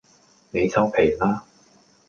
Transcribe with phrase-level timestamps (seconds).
[0.49, 1.45] 你收皮啦